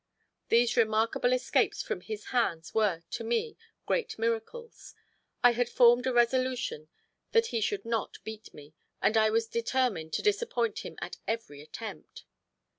[0.49, 3.55] These remarkable escapes from his hands were, to me,
[3.85, 4.95] great miracles.
[5.43, 6.89] I had formed a resolution
[7.33, 12.23] that he should not beat me, and was determined to disappoint him at every attempt.